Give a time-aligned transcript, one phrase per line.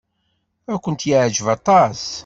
[0.73, 2.01] Ad kent-yeɛjeb aṭas.